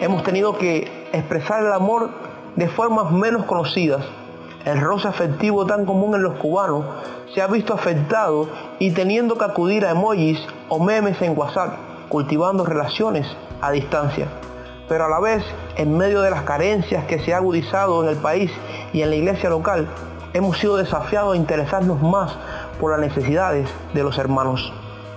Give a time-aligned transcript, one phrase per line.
[0.00, 2.10] Hemos tenido que expresar el amor
[2.56, 4.04] de formas menos conocidas.
[4.64, 6.84] El roce afectivo tan común en los cubanos
[7.34, 11.76] se ha visto afectado y teniendo que acudir a emojis o memes en WhatsApp,
[12.08, 13.26] cultivando relaciones
[13.60, 14.28] a distancia.
[14.88, 15.44] Pero a la vez,
[15.76, 18.50] en medio de las carencias que se ha agudizado en el país
[18.92, 19.88] y en la iglesia local,
[20.32, 22.36] hemos sido desafiados a interesarnos más
[22.80, 24.72] por las necesidades de los hermanos,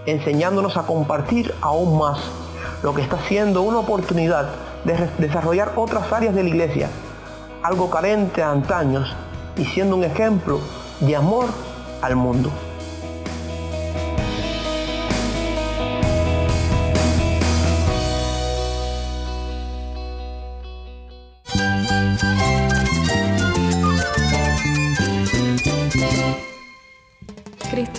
[0.05, 2.19] enseñándonos a compartir aún más,
[2.83, 4.49] lo que está siendo una oportunidad
[4.83, 6.89] de desarrollar otras áreas de la iglesia,
[7.63, 9.15] algo carente a antaños
[9.57, 10.59] y siendo un ejemplo
[10.99, 11.45] de amor
[12.01, 12.51] al mundo.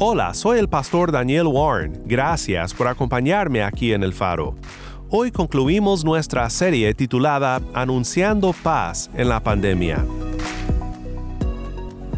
[0.00, 2.04] Hola, soy el pastor Daniel Warren.
[2.06, 4.54] Gracias por acompañarme aquí en El Faro.
[5.10, 10.06] Hoy concluimos nuestra serie titulada Anunciando paz en la pandemia.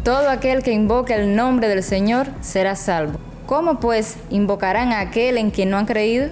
[0.03, 3.17] Todo aquel que invoque el nombre del Señor será salvo.
[3.47, 6.29] ¿Cómo pues invocarán a aquel en quien no han creído?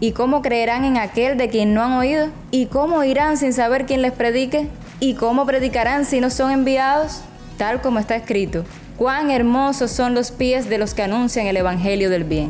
[0.00, 2.28] ¿Y cómo creerán en aquel de quien no han oído?
[2.50, 4.70] ¿Y cómo irán sin saber quién les predique?
[4.98, 7.20] ¿Y cómo predicarán si no son enviados?
[7.58, 8.64] Tal como está escrito.
[8.96, 12.48] Cuán hermosos son los pies de los que anuncian el Evangelio del bien.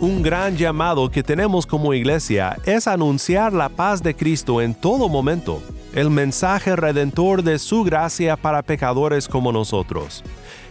[0.00, 5.08] Un gran llamado que tenemos como iglesia es anunciar la paz de Cristo en todo
[5.08, 5.62] momento,
[5.94, 10.24] el mensaje redentor de su gracia para pecadores como nosotros.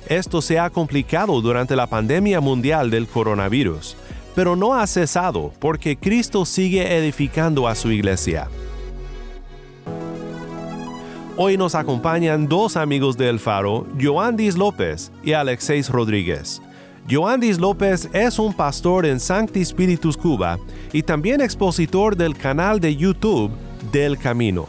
[0.07, 3.95] Esto se ha complicado durante la pandemia mundial del coronavirus,
[4.35, 8.49] pero no ha cesado porque Cristo sigue edificando a su iglesia.
[11.39, 16.63] Hoy nos acompañan dos amigos del Faro, Joandis López y Alexeis Rodríguez.
[17.07, 20.57] Joandis López es un pastor en Sancti Spiritus Cuba
[20.91, 23.51] y también expositor del canal de YouTube
[23.91, 24.65] Del Camino.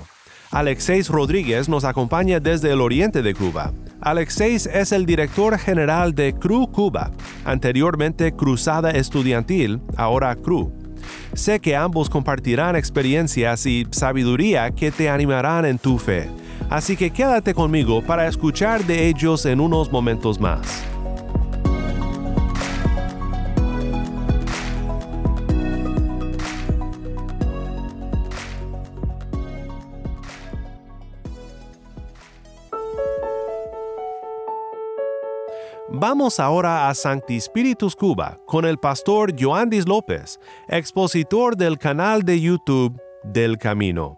[0.50, 3.72] Alexeis Rodríguez nos acompaña desde el oriente de Cuba.
[4.02, 7.12] Alexeis es el director general de CRU Cuba,
[7.46, 10.70] anteriormente Cruzada Estudiantil, ahora CRU.
[11.32, 16.28] Sé que ambos compartirán experiencias y sabiduría que te animarán en tu fe.
[16.70, 20.84] Así que quédate conmigo para escuchar de ellos en unos momentos más.
[36.00, 40.38] Vamos ahora a Sancti Spiritus Cuba con el pastor Joandis López,
[40.68, 44.17] expositor del canal de YouTube Del Camino.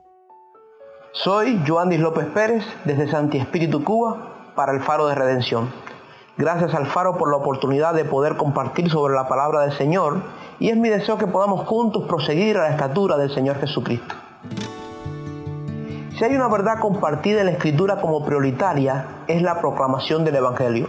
[1.12, 4.16] Soy Joandis López Pérez desde Santi Espíritu Cuba
[4.54, 5.69] para el Faro de Redención.
[6.37, 10.22] Gracias al Faro por la oportunidad de poder compartir sobre la palabra del Señor
[10.60, 14.15] y es mi deseo que podamos juntos proseguir a la estatura del Señor Jesucristo.
[16.16, 20.88] Si hay una verdad compartida en la Escritura como prioritaria, es la proclamación del Evangelio.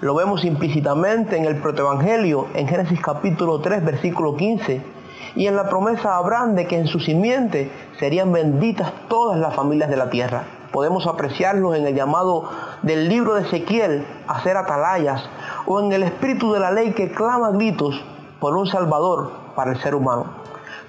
[0.00, 5.01] Lo vemos implícitamente en el protoevangelio en Génesis capítulo 3 versículo 15
[5.34, 9.54] y en la promesa a Abraham de que en su simiente serían benditas todas las
[9.54, 10.44] familias de la tierra.
[10.72, 12.48] Podemos apreciarlo en el llamado
[12.82, 15.28] del libro de Ezequiel a ser atalayas
[15.66, 18.02] o en el espíritu de la ley que clama gritos
[18.40, 20.26] por un salvador para el ser humano.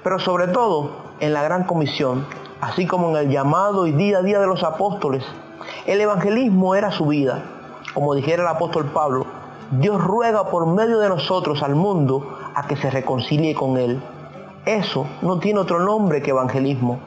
[0.04, 2.26] Pero sobre todo en la gran comisión,
[2.62, 5.24] así como en el llamado y día a día de los apóstoles,
[5.86, 7.44] el evangelismo era su vida
[7.94, 9.26] como dijera el apóstol Pablo,
[9.72, 14.02] Dios ruega por medio de nosotros al mundo a que se reconcilie con Él.
[14.66, 17.00] Eso no tiene otro nombre que evangelismo.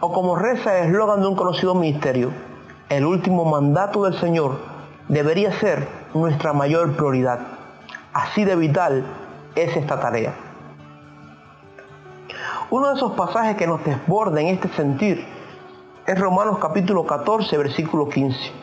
[0.00, 2.30] O como reza el eslogan de un conocido ministerio,
[2.88, 4.58] el último mandato del Señor
[5.08, 7.40] debería ser nuestra mayor prioridad.
[8.12, 9.04] Así de vital
[9.54, 10.34] es esta tarea.
[12.70, 15.26] Uno de esos pasajes que nos desborda en este sentir
[16.06, 18.62] es Romanos capítulo 14, versículo 15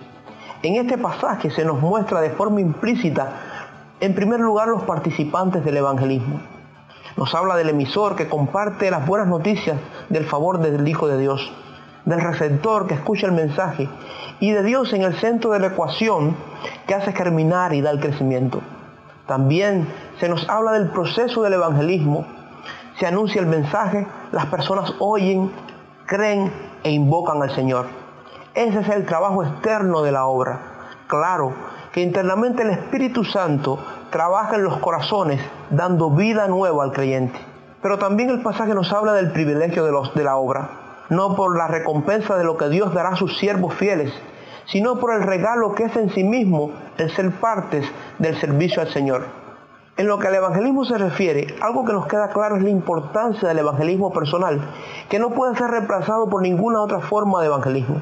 [0.61, 3.31] en este pasaje se nos muestra de forma implícita,
[4.01, 6.41] en primer lugar, los participantes del evangelismo.
[7.17, 9.77] Nos habla del emisor que comparte las buenas noticias
[10.09, 11.51] del favor del Hijo de Dios.
[12.05, 13.87] del receptor que escucha el mensaje
[14.39, 16.35] y de Dios en el centro de la ecuación
[16.87, 18.61] que hace germinar y da el crecimiento.
[19.27, 19.87] También
[20.19, 22.25] se nos habla del proceso del evangelismo.
[22.99, 25.51] Se anuncia el mensaje, las personas oyen,
[26.07, 26.51] creen
[26.83, 27.85] e invocan al Señor.
[28.55, 30.59] Ese es el trabajo externo de la obra.
[31.07, 31.53] Claro
[31.91, 33.77] que internamente el Espíritu Santo
[34.09, 37.39] trabaja en los corazones dando vida nueva al creyente.
[37.81, 40.69] Pero también el pasaje nos habla del privilegio de, la obra,
[41.09, 44.13] no por la recompensa de lo que Dios dará a sus siervos fieles,
[44.65, 47.85] sino por el regalo que es en sí mismo el ser partes
[48.17, 49.25] del servicio al Señor.
[49.95, 53.47] En lo que al evangelismo se refiere, algo que nos queda claro es la importancia
[53.47, 54.61] del evangelismo personal,
[55.09, 58.01] que no puede ser reemplazado por ninguna otra forma de evangelismo.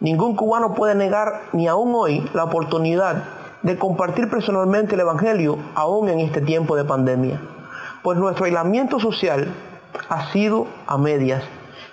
[0.00, 3.22] Ningún cubano puede negar ni aún hoy la oportunidad
[3.64, 7.40] de compartir personalmente el Evangelio aún en este tiempo de pandemia,
[8.02, 9.48] pues nuestro aislamiento social
[10.10, 11.42] ha sido a medias,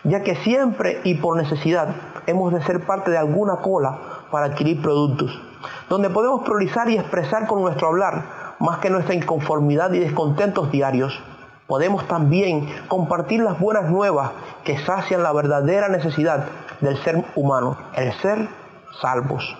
[0.04, 1.96] ya que siempre y por necesidad
[2.28, 3.98] hemos de ser parte de alguna cola
[4.30, 5.42] para adquirir productos,
[5.88, 8.26] donde podemos priorizar y expresar con nuestro hablar
[8.60, 11.18] más que nuestra inconformidad y descontentos diarios.
[11.68, 14.32] Podemos también compartir las buenas nuevas
[14.66, 16.48] que sacian la verdadera necesidad
[16.82, 18.50] del ser humano, el ser
[19.02, 19.56] salvos.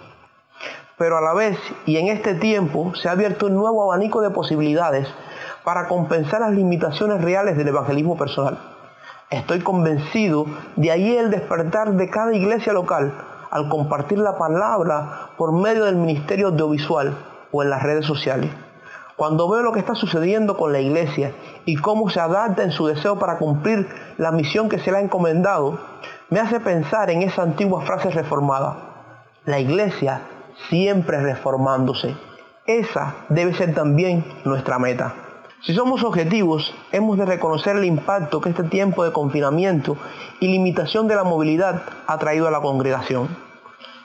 [1.02, 1.58] Pero a la vez
[1.88, 5.08] y en este tiempo se ha abierto un nuevo abanico de posibilidades
[5.64, 8.60] para compensar las limitaciones reales del evangelismo personal.
[9.32, 10.46] Estoy convencido
[10.76, 13.14] de ahí el despertar de cada iglesia local
[13.50, 17.18] al compartir la palabra por medio del ministerio audiovisual
[17.52, 18.52] o en las redes sociales.
[19.16, 21.34] Cuando veo lo que está sucediendo con la iglesia
[21.66, 23.90] y cómo se adapta en su deseo para cumplir
[24.20, 25.80] la misión que se le ha encomendado,
[26.30, 28.78] me hace pensar en esa antigua frase reformada.
[29.46, 30.22] La iglesia
[30.70, 32.16] siempre reformándose.
[32.66, 35.14] Esa debe ser también nuestra meta.
[35.62, 39.96] Si somos objetivos, hemos de reconocer el impacto que este tiempo de confinamiento
[40.40, 43.30] y limitación de la movilidad ha traído a la congregación.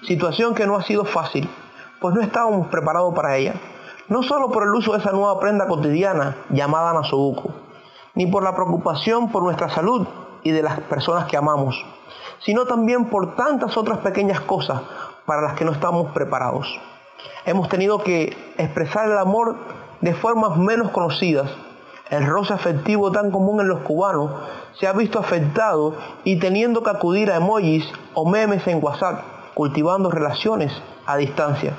[0.02, 1.48] Situación que no ha sido fácil,
[2.00, 3.54] pues no estábamos preparados para ella.
[4.08, 7.54] No solo por el uso de esa nueva prenda cotidiana llamada nasobuco,
[8.14, 10.06] ni por la preocupación por nuestra salud
[10.42, 11.84] y de las personas que amamos,
[12.40, 14.82] sino también por tantas otras pequeñas cosas
[15.26, 16.80] para las que no estamos preparados.
[17.44, 19.56] Hemos tenido que expresar el amor
[20.00, 21.50] de formas menos conocidas.
[22.10, 24.30] El roce afectivo tan común en los cubanos
[24.78, 25.94] se ha visto afectado
[26.24, 29.22] y teniendo que acudir a emojis o memes en WhatsApp,
[29.54, 30.72] cultivando relaciones
[31.06, 31.74] a distancia.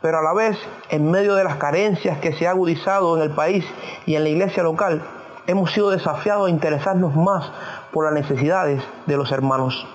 [0.00, 0.58] Pero a la vez,
[0.90, 3.64] en medio de las carencias que se ha agudizado en el país
[4.06, 5.02] y en la iglesia local,
[5.46, 7.50] hemos sido desafiados a interesarnos más
[7.92, 9.86] por las necesidades de los hermanos,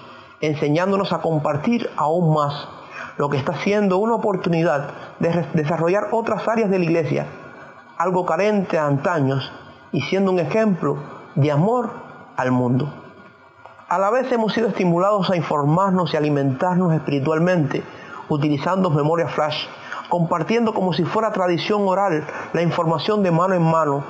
[0.42, 2.68] enseñándonos a compartir aún más,
[3.20, 7.26] lo que está siendo una oportunidad de desarrollar otras áreas de la iglesia
[7.98, 9.52] algo carente a antaños
[9.92, 10.96] y siendo un ejemplo
[11.36, 11.90] de amor
[12.38, 12.90] al mundo.
[13.90, 17.84] A la vez hemos sido estimulados a informarnos y alimentarnos espiritualmente
[18.30, 19.66] utilizando memoria flash,
[20.08, 24.02] compartiendo como si fuera tradición oral la información de mano en mano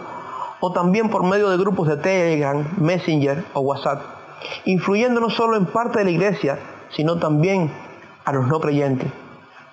[0.59, 4.03] o también por medio de grupos de Telegram, Messenger o WhatsApp,
[4.65, 6.59] influyendo no solo en parte de la iglesia,
[6.91, 7.88] sino también
[8.29, 9.11] a los no creyentes.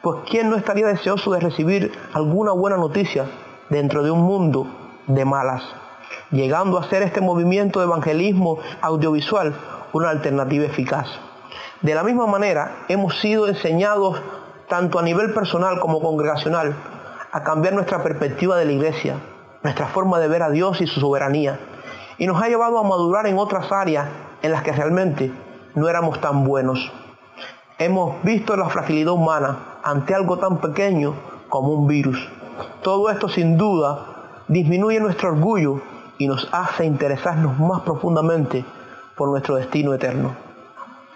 [0.02, 3.26] Pues ¿quién no estaría deseoso de recibir alguna buena noticia
[3.68, 4.66] dentro de un mundo
[5.06, 5.62] de malas,
[6.30, 9.54] llegando a ser este movimiento de evangelismo audiovisual
[9.92, 11.06] una alternativa eficaz.
[11.82, 14.20] De la misma manera, hemos sido enseñados,
[14.68, 16.75] tanto a nivel personal como congregacional,
[17.32, 19.16] a cambiar nuestra perspectiva de la iglesia,
[19.62, 21.58] nuestra forma de ver a Dios y su soberanía,
[22.18, 24.06] y nos ha llevado a madurar en otras áreas
[24.42, 25.32] en las que realmente
[25.75, 26.92] no éramos tan buenos.
[27.78, 31.12] Hemos visto la fragilidad humana ante algo tan pequeño
[31.50, 32.26] como un virus.
[32.80, 35.83] Todo esto sin duda disminuye nuestro orgullo
[36.16, 38.64] y nos hace interesarnos más profundamente
[39.14, 40.35] por nuestro destino eterno.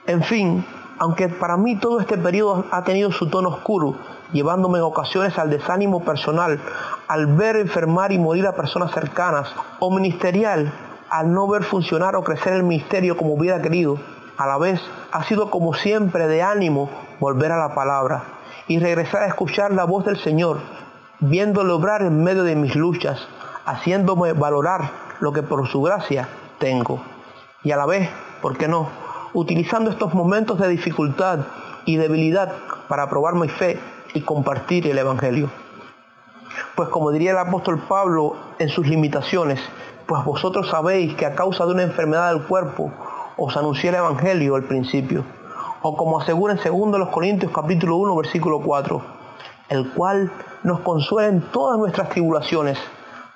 [0.06, 0.62] En fin,
[0.98, 3.94] aunque para mí todo este periodo ha tenido su tono oscuro,
[4.30, 6.60] llevándome en ocasiones al desánimo personal,
[7.08, 9.48] al ver enfermar y morir a personas cercanas,
[9.78, 10.70] o ministerial,
[11.08, 13.96] al no ver funcionar o crecer el ministerio como hubiera querido,
[14.40, 14.80] a la vez
[15.12, 16.88] ha sido como siempre de ánimo
[17.20, 18.22] volver a la palabra
[18.68, 20.60] y regresar a escuchar la voz del Señor
[21.18, 23.28] viéndolo obrar en medio de mis luchas,
[23.66, 26.26] haciéndome valorar lo que por su gracia
[26.58, 27.02] tengo.
[27.62, 28.08] Y a la vez,
[28.40, 28.88] ¿por qué no?
[29.34, 31.40] Utilizando estos momentos de dificultad
[31.84, 32.54] y debilidad
[32.88, 33.78] para probar mi fe
[34.14, 35.50] y compartir el Evangelio.
[36.76, 39.60] Pues como diría el apóstol Pablo en sus limitaciones,
[40.06, 42.90] pues vosotros sabéis que a causa de una enfermedad del cuerpo
[43.36, 45.24] os anuncié el Evangelio al principio.
[45.82, 49.02] O como asegura en 2 Corintios capítulo 1 versículo 4,
[49.70, 50.30] el cual
[50.62, 52.78] nos consuela en todas nuestras tribulaciones,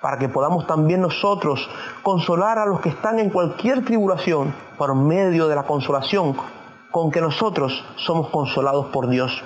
[0.00, 1.68] para que podamos también nosotros
[2.02, 6.36] consolar a los que están en cualquier tribulación por medio de la consolación
[6.90, 9.42] con que nosotros somos consolados por Dios.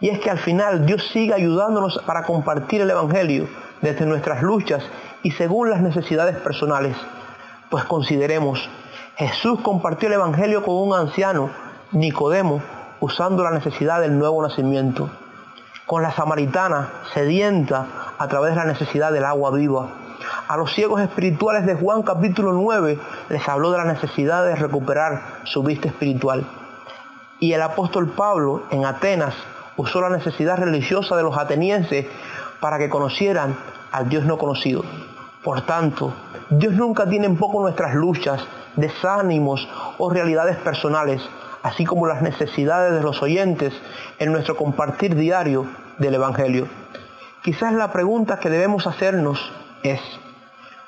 [0.00, 3.48] Y es que al final Dios sigue ayudándonos para compartir el Evangelio
[3.82, 4.84] desde nuestras luchas
[5.22, 6.96] y según las necesidades personales.
[7.68, 8.70] Pues consideremos,
[9.18, 11.50] Jesús compartió el Evangelio con un anciano,
[11.90, 12.62] Nicodemo,
[13.00, 15.10] usando la necesidad del nuevo nacimiento.
[15.86, 19.88] Con la samaritana, sedienta a través de la necesidad del agua viva.
[20.46, 22.96] A los ciegos espirituales de Juan capítulo 9
[23.30, 26.46] les habló de la necesidad de recuperar su vista espiritual.
[27.40, 29.34] Y el apóstol Pablo en Atenas
[29.76, 32.06] usó la necesidad religiosa de los atenienses
[32.60, 33.58] para que conocieran
[33.90, 34.84] al Dios no conocido.
[35.42, 36.12] Por tanto,
[36.50, 38.44] Dios nunca tiene en poco nuestras luchas,
[38.76, 39.68] desánimos
[39.98, 41.22] o realidades personales,
[41.62, 43.72] así como las necesidades de los oyentes
[44.18, 45.66] en nuestro compartir diario
[45.98, 46.66] del Evangelio.
[47.42, 49.52] Quizás la pregunta que debemos hacernos
[49.82, 50.00] es,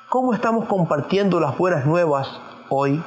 [0.09, 2.27] ¿cómo estamos compartiendo las buenas nuevas
[2.69, 3.01] hoy?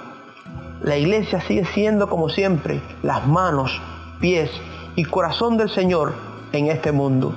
[0.81, 3.81] La iglesia sigue siendo como siempre las manos,
[4.19, 4.51] pies
[4.97, 6.15] y corazón del Señor
[6.53, 7.35] en este mundo.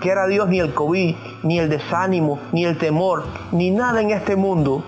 [0.00, 4.36] Quiera Dios ni el COVID, ni el desánimo, ni el temor, ni nada en este
[4.36, 4.84] mundo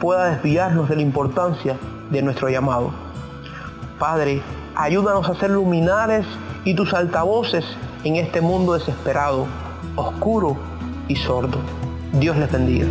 [0.00, 1.76] pueda desviarnos de la importancia
[2.10, 2.90] de nuestro llamado.
[3.98, 4.40] Padre,
[4.74, 6.24] ayúdanos a ser luminares
[6.64, 7.66] y tus altavoces
[8.04, 9.46] en este mundo desesperado,
[9.94, 10.56] oscuro
[11.06, 11.58] y sordo.
[12.14, 12.86] Dios les bendiga.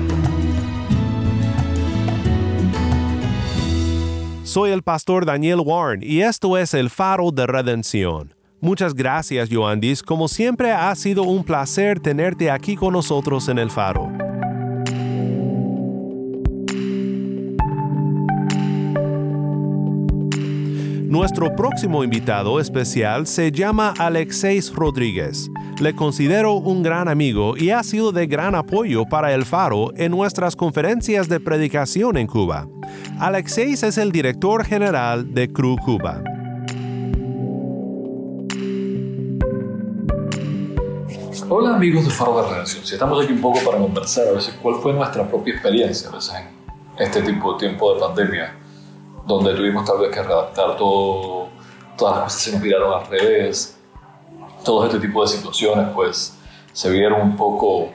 [4.43, 8.35] Soy el pastor Daniel Warren y esto es el faro de redención.
[8.62, 10.02] Muchas gracias, Joandis.
[10.02, 14.12] Como siempre, ha sido un placer tenerte aquí con nosotros en el faro.
[21.16, 25.50] Nuestro próximo invitado especial se llama Alexeis Rodríguez.
[25.80, 30.12] Le considero un gran amigo y ha sido de gran apoyo para el Faro en
[30.12, 32.68] nuestras conferencias de predicación en Cuba.
[33.18, 36.22] Alexeis es el director general de CRU Cuba.
[41.48, 44.58] Hola amigos de Faro de Redención, si estamos aquí un poco para conversar a veces
[44.64, 46.48] cuál fue nuestra propia experiencia a veces en
[46.98, 48.56] este tipo de tiempo de pandemia,
[49.28, 51.50] donde tuvimos tal vez que redactar todo,
[51.96, 53.78] todas las cosas se nos miraron al revés,
[54.64, 56.36] todo este tipo de situaciones pues
[56.74, 57.92] se vieron un poco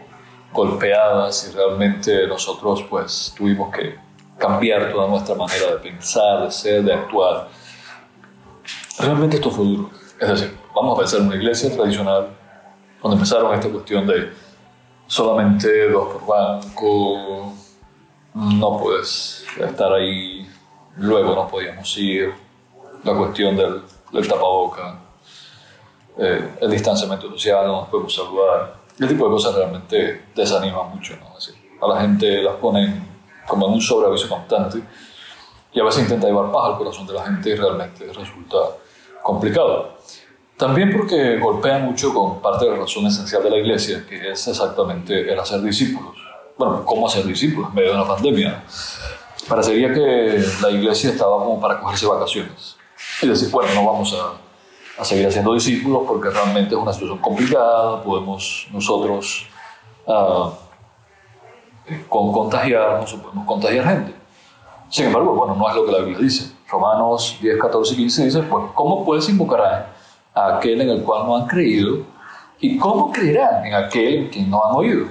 [0.53, 3.99] golpeadas y realmente nosotros pues tuvimos que
[4.39, 7.49] cambiar toda nuestra manera de pensar, de ser, de actuar.
[8.97, 9.91] Realmente esto fue duro.
[10.21, 12.40] Es decir, vamos a pensar en una iglesia tradicional
[13.01, 14.33] cuando empezaron esta cuestión de
[15.07, 17.53] solamente dos por banco,
[18.35, 20.49] no puedes estar ahí,
[20.97, 22.33] luego no podíamos ir,
[23.03, 24.99] la cuestión del, del tapaboca,
[26.19, 31.17] eh, el distanciamiento social, no nos podemos saludar, el tipo de cosas realmente desanima mucho,
[31.17, 31.31] ¿no?
[31.83, 33.09] A la gente las ponen
[33.49, 34.83] como en un sobreaviso constante
[35.73, 38.59] y a veces intenta llevar paz al corazón de la gente y realmente resulta
[39.23, 40.00] complicado.
[40.61, 44.47] También porque golpea mucho con parte de la razón esencial de la iglesia, que es
[44.47, 46.15] exactamente el hacer discípulos.
[46.59, 48.63] Bueno, ¿cómo hacer discípulos en medio de una pandemia?
[49.49, 52.77] Parecería que la iglesia estaba como para cogerse vacaciones.
[53.23, 57.21] Y decir, bueno, no vamos a, a seguir haciendo discípulos porque realmente es una situación
[57.21, 59.47] complicada, podemos nosotros
[60.05, 60.51] uh,
[62.07, 64.15] con contagiarnos o podemos contagiar gente.
[64.91, 66.53] Sin embargo, bueno, no es lo que la Biblia dice.
[66.69, 70.00] Romanos 10, 14 y 15 dice, pues, ¿cómo puedes invocar a
[70.47, 72.05] aquel en el cual no han creído?
[72.59, 75.07] ¿Y cómo creerán en aquel en quien no han oído?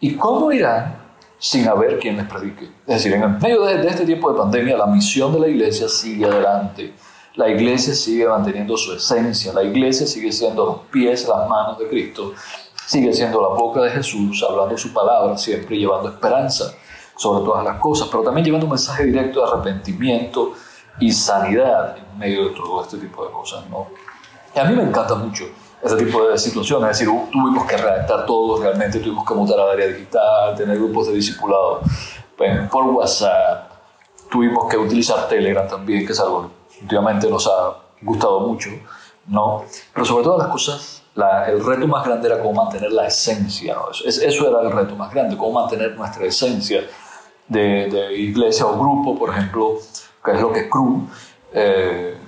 [0.00, 0.96] ¿Y cómo irán
[1.38, 2.64] sin haber quien les predique?
[2.86, 5.48] Es decir, en el medio de, de este tiempo de pandemia, la misión de la
[5.48, 6.92] iglesia sigue adelante.
[7.34, 11.88] La iglesia sigue manteniendo su esencia, la iglesia sigue siendo los pies, las manos de
[11.88, 12.34] Cristo,
[12.86, 16.74] sigue siendo la boca de Jesús, hablando su palabra, siempre llevando esperanza
[17.16, 20.52] sobre todas las cosas, pero también llevando un mensaje directo de arrepentimiento
[21.00, 23.64] y sanidad en medio de todo este tipo de cosas.
[23.70, 23.86] ¿no?
[24.54, 25.44] Y a mí me encanta mucho
[25.82, 29.70] ese tipo de situaciones, es decir, tuvimos que redactar todo realmente, tuvimos que montar al
[29.70, 31.80] área digital, tener grupos de discipulado
[32.70, 33.70] por WhatsApp,
[34.30, 38.70] tuvimos que utilizar Telegram también, que es algo que últimamente nos ha gustado mucho,
[39.26, 39.64] ¿no?
[39.92, 43.74] Pero sobre todas las cosas, la, el reto más grande era cómo mantener la esencia,
[43.74, 43.90] ¿no?
[43.90, 46.82] eso, eso, era el reto más grande, cómo mantener nuestra esencia
[47.48, 49.78] de, de iglesia o grupo, por ejemplo,
[50.24, 50.66] que es lo que es
[51.52, 52.18] eh,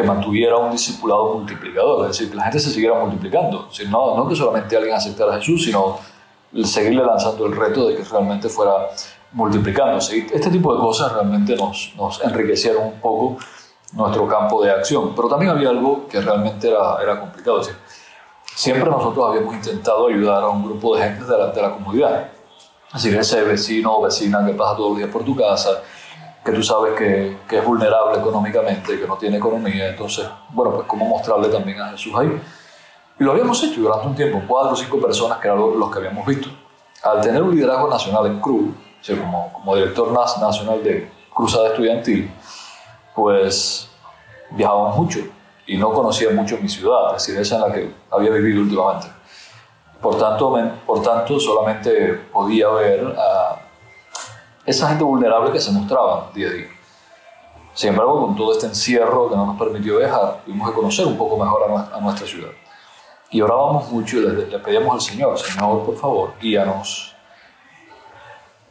[0.00, 4.28] que mantuviera un discipulado multiplicador, es decir, que la gente se siguiera multiplicando, no, no
[4.28, 5.98] que solamente alguien aceptara a Jesús, sino
[6.64, 8.88] seguirle lanzando el reto de que realmente fuera
[9.32, 10.18] multiplicándose.
[10.18, 13.36] Y este tipo de cosas realmente nos, nos enriquecieron un poco
[13.92, 15.14] nuestro campo de acción.
[15.14, 17.60] Pero también había algo que realmente era, era complicado.
[17.60, 17.80] Es decir,
[18.54, 22.28] siempre nosotros habíamos intentado ayudar a un grupo de gente de la, de la comunidad.
[22.94, 25.82] Es decir, ese vecino o vecina que pasa todos los días por tu casa,
[26.44, 29.88] que tú sabes que, que es vulnerable económicamente, que no tiene economía.
[29.88, 32.40] Entonces, bueno, pues cómo mostrarle también a Jesús ahí.
[33.18, 35.98] Y lo habíamos hecho durante un tiempo, cuatro o cinco personas que eran los que
[35.98, 36.48] habíamos visto.
[37.02, 38.74] Al tener un liderazgo nacional en CRU,
[39.18, 42.30] como, como director nacional de Cruzada Estudiantil,
[43.14, 43.90] pues
[44.50, 45.20] viajábamos mucho
[45.66, 49.06] y no conocía mucho mi ciudad, es decir, esa en la que había vivido últimamente.
[50.00, 53.49] Por tanto, por tanto solamente podía ver a
[54.70, 56.68] esa gente vulnerable que se mostraba día a día.
[57.74, 61.36] Sin embargo, con todo este encierro que no nos permitió viajar, pudimos conocer un poco
[61.36, 62.50] mejor a nuestra ciudad.
[63.30, 67.14] Y orábamos mucho y le, pedíamos al Señor, Señor, por favor, guíanos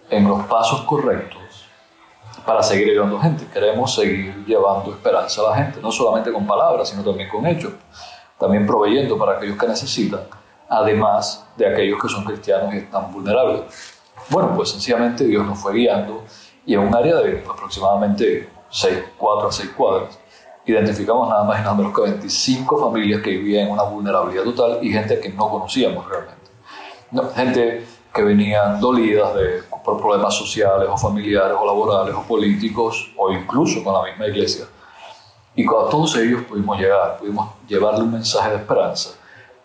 [0.10, 1.65] en los pasos correctos
[2.46, 3.48] para seguir ayudando gente.
[3.48, 7.74] Queremos seguir llevando esperanza a la gente, no solamente con palabras, sino también con hechos.
[8.38, 10.22] También proveyendo para aquellos que necesitan,
[10.70, 13.62] además de aquellos que son cristianos y están vulnerables.
[14.29, 16.23] Bueno, pues sencillamente Dios nos fue guiando
[16.65, 20.19] y en un área de aproximadamente 6, 4 a 6 cuadras,
[20.65, 24.79] identificamos nada más y nada menos que 25 familias que vivían en una vulnerabilidad total
[24.81, 27.35] y gente que no conocíamos realmente.
[27.35, 29.31] gente que venían dolidas
[29.83, 34.65] por problemas sociales o familiares o laborales o políticos o incluso con la misma iglesia.
[35.55, 39.11] Y a todos ellos pudimos llegar, pudimos llevarle un mensaje de esperanza,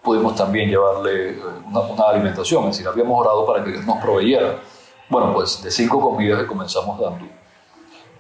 [0.04, 3.96] pudimos también llevarle eh, una, una alimentación, es decir, habíamos orado para que Dios nos
[3.98, 4.60] proveyera.
[5.08, 7.26] Bueno, pues de cinco comidas que comenzamos dando,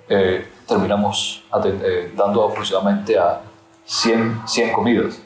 [0.08, 3.42] eh, terminamos eh, dando aproximadamente a
[3.84, 5.20] 100, 100 comidas.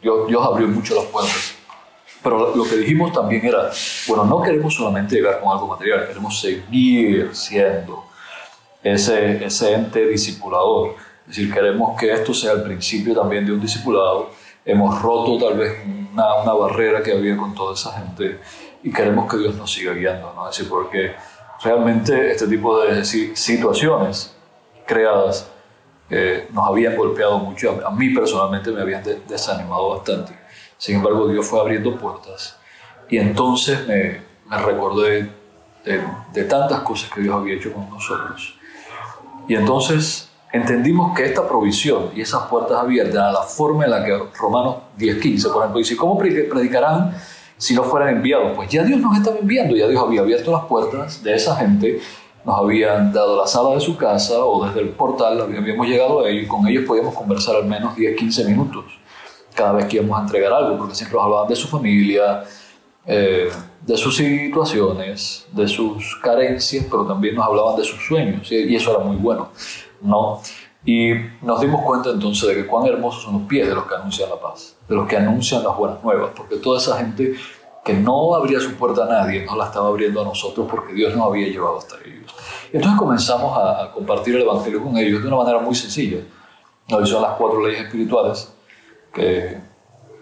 [0.00, 1.54] Dios, Dios abrió mucho las puertas.
[2.22, 3.70] Pero lo que dijimos también era,
[4.06, 8.04] bueno, no queremos solamente llegar con algo material, queremos seguir siendo
[8.82, 10.96] ese, ese ente discipulador.
[11.22, 14.30] Es decir, queremos que esto sea el principio también de un discipulado.
[14.70, 15.78] Hemos roto tal vez
[16.12, 18.38] una, una barrera que había con toda esa gente
[18.84, 20.48] y queremos que Dios nos siga guiando, ¿no?
[20.48, 21.12] Es decir, porque
[21.62, 24.34] realmente este tipo de situaciones
[24.86, 25.50] creadas
[26.08, 27.80] eh, nos habían golpeado mucho.
[27.84, 30.38] A, mí personalmente me habían desanimado bastante.
[30.78, 32.56] Sin embargo, Dios fue abriendo puertas.
[33.08, 35.30] Y entonces me, me recordé
[35.84, 36.00] de,
[36.32, 38.56] de, tantas cosas que Dios había hecho con nosotros.
[39.48, 44.04] Y entonces entendimos que esta provisión y esas puertas abiertas eran la forma en la
[44.04, 47.14] que Romanos 10.15, por ejemplo, dice, ¿cómo predicarán
[47.60, 48.52] si no fueran enviados.
[48.56, 52.00] Pues ya Dios nos estaba enviando, ya Dios había abierto las puertas de esa gente,
[52.42, 56.28] nos habían dado la sala de su casa o desde el portal habíamos llegado a
[56.30, 58.86] ellos y con ellos podíamos conversar al menos 10, 15 minutos
[59.54, 62.44] cada vez que íbamos a entregar algo, porque siempre nos hablaban de su familia,
[63.04, 63.50] eh,
[63.82, 68.90] de sus situaciones, de sus carencias, pero también nos hablaban de sus sueños y eso
[68.90, 69.50] era muy bueno.
[70.00, 70.40] ¿No?
[70.84, 73.94] Y nos dimos cuenta entonces de que cuán hermosos son los pies de los que
[73.94, 77.34] anuncian la paz, de los que anuncian las buenas nuevas, porque toda esa gente
[77.84, 81.14] que no abría su puerta a nadie, nos la estaba abriendo a nosotros porque Dios
[81.14, 82.34] nos había llevado hasta ellos.
[82.72, 86.18] Y entonces comenzamos a, compartir el Evangelio con ellos de una manera muy sencilla.
[86.88, 88.52] Nos son las cuatro leyes espirituales
[89.12, 89.58] que,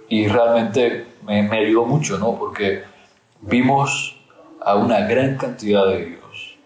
[0.09, 2.37] y realmente me, me ayudó mucho, ¿no?
[2.37, 2.83] Porque
[3.41, 4.19] vimos
[4.61, 6.57] a una gran cantidad de ellos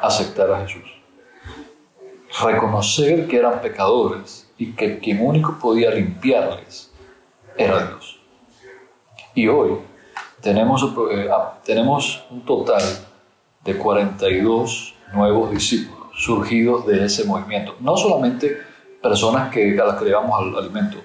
[0.00, 0.95] aceptar a Jesús
[2.42, 6.90] reconocer que eran pecadores y que quien único podía limpiarles
[7.56, 8.20] era Dios.
[9.34, 9.78] Y hoy
[10.40, 11.28] tenemos, eh,
[11.64, 12.82] tenemos un total
[13.64, 17.76] de 42 nuevos discípulos surgidos de ese movimiento.
[17.80, 18.58] No solamente
[19.02, 20.98] personas que, a las que llevamos al alimento,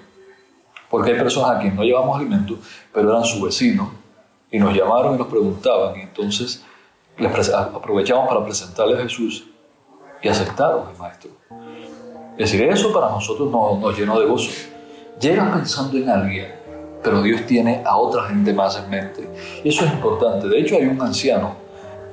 [0.88, 2.58] porque hay personas a quienes no llevamos alimento,
[2.92, 3.92] pero eran su vecino
[4.50, 6.64] y nos llamaron y nos preguntaban y entonces
[7.18, 9.46] les aprovechamos para presentarles a Jesús
[10.22, 11.30] y aceptaron al Maestro.
[12.38, 14.50] Es decir, eso para nosotros nos, nos llenó de gozo.
[15.20, 16.54] Llegas pensando en alguien,
[17.02, 19.28] pero Dios tiene a otra gente más en mente.
[19.62, 20.48] Y eso es importante.
[20.48, 21.56] De hecho, hay un anciano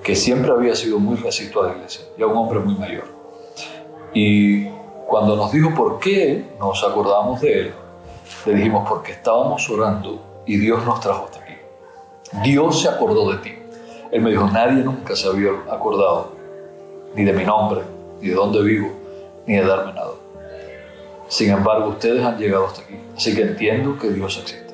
[0.04, 3.06] que siempre había sido muy resisto a la iglesia, ya un hombre muy mayor.
[4.14, 4.66] Y
[5.08, 7.74] cuando nos dijo por qué nos acordamos de él,
[8.46, 11.54] le dijimos porque estábamos orando y Dios nos trajo hasta aquí.
[12.44, 13.54] Dios se acordó de ti.
[14.12, 16.32] Él me dijo, nadie nunca se había acordado
[17.16, 17.82] ni de mi nombre,
[18.22, 18.92] ni de dónde vivo,
[19.46, 20.14] ni de darme nada.
[21.28, 24.74] Sin embargo, ustedes han llegado hasta aquí, así que entiendo que Dios existe.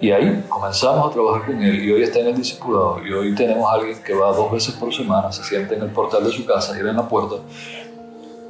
[0.00, 3.34] Y ahí comenzamos a trabajar con Él y hoy está en el discipulado y hoy
[3.34, 6.30] tenemos a alguien que va dos veces por semana, se sienta en el portal de
[6.30, 7.36] su casa, gira en la puerta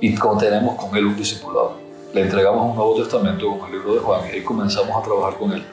[0.00, 1.72] y tenemos con Él un discipulado.
[2.12, 5.38] Le entregamos un Nuevo Testamento como el libro de Juan y ahí comenzamos a trabajar
[5.38, 5.64] con Él.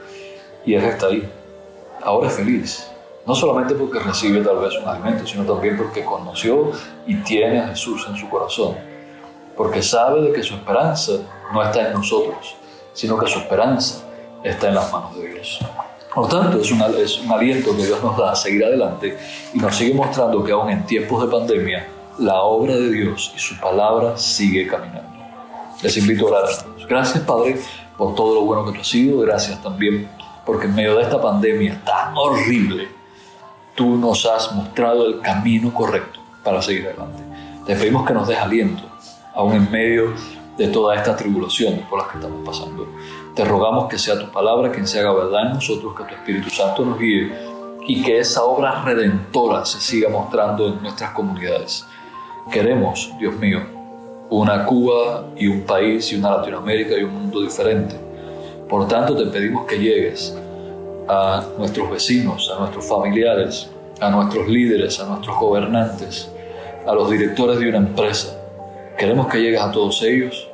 [0.65, 1.29] Y Él está ahí.
[2.01, 2.87] Ahora es feliz,
[3.25, 6.71] no solamente porque recibe tal vez un alimento, sino también porque conoció
[7.07, 8.75] y tiene a Jesús en su corazón.
[9.57, 11.13] Porque sabe de que su esperanza
[11.53, 12.55] no está en nosotros,
[12.93, 14.03] sino que su esperanza
[14.43, 15.59] está en las manos de Dios.
[16.13, 19.17] Por tanto, es un, es un aliento que Dios nos da a seguir adelante
[19.53, 21.87] y nos sigue mostrando que aún en tiempos de pandemia,
[22.19, 25.15] la obra de Dios y su palabra sigue caminando.
[25.81, 26.49] Les invito a orar.
[26.87, 27.59] Gracias, Padre,
[27.97, 29.19] por todo lo bueno que tú has sido.
[29.19, 30.09] Gracias también
[30.45, 32.87] porque en medio de esta pandemia tan horrible,
[33.75, 37.21] tú nos has mostrado el camino correcto para seguir adelante.
[37.65, 38.83] Te pedimos que nos des aliento,
[39.33, 40.13] aún en medio
[40.57, 42.87] de toda esta tribulación por las que estamos pasando.
[43.35, 46.49] Te rogamos que sea tu palabra quien se haga verdad en nosotros, que tu Espíritu
[46.49, 47.33] Santo nos guíe
[47.85, 51.85] y que esa obra redentora se siga mostrando en nuestras comunidades.
[52.49, 53.59] Queremos, Dios mío,
[54.29, 57.99] una Cuba y un país y una Latinoamérica y un mundo diferente.
[58.69, 60.35] Por tanto, te pedimos que llegues
[61.07, 66.29] a nuestros vecinos, a nuestros familiares, a nuestros líderes, a nuestros gobernantes,
[66.85, 68.37] a los directores de una empresa.
[68.97, 70.47] Queremos que llegues a todos ellos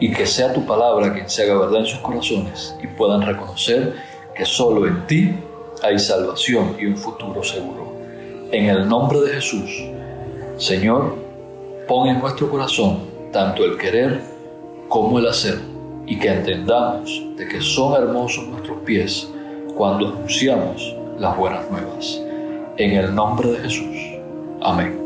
[0.00, 3.94] y que sea tu palabra quien se haga verdad en sus corazones y puedan reconocer
[4.34, 5.34] que solo en ti
[5.82, 7.92] hay salvación y un futuro seguro.
[8.50, 9.70] En el nombre de Jesús,
[10.56, 11.16] Señor,
[11.86, 13.00] pon en nuestro corazón
[13.32, 14.20] tanto el querer
[14.88, 15.58] como el hacer
[16.06, 19.28] y que entendamos de que son hermosos nuestros pies
[19.78, 22.20] cuando anunciamos las buenas nuevas.
[22.76, 23.96] En el nombre de Jesús.
[24.60, 25.04] Amén.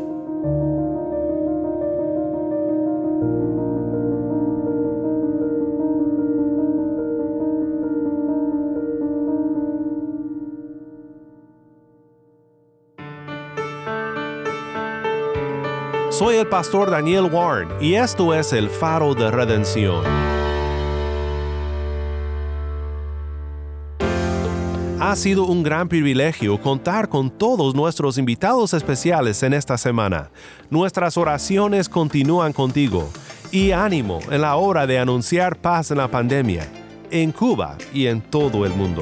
[16.09, 20.03] Soy el pastor Daniel Warren y esto es el faro de redención.
[25.05, 30.29] Ha sido un gran privilegio contar con todos nuestros invitados especiales en esta semana.
[30.69, 33.09] Nuestras oraciones continúan contigo
[33.51, 36.71] y ánimo en la hora de anunciar paz en la pandemia,
[37.11, 39.01] en Cuba y en todo el mundo.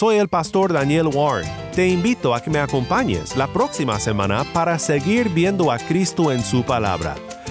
[0.02, 1.48] Soy el pastor Daniel Warren.
[1.76, 6.42] Te invito a que me acompañes la próxima semana para seguir viendo a Cristo en
[6.42, 7.14] su palabra.